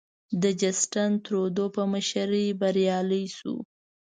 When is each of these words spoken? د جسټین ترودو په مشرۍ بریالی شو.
د 0.41 0.43
جسټین 0.61 1.11
ترودو 1.25 1.65
په 1.75 1.81
مشرۍ 1.93 2.47
بریالی 2.59 3.25
شو. 3.37 3.55